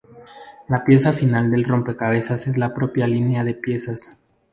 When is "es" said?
2.47-2.57